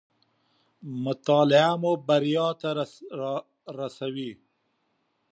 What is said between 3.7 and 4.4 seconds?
راسوي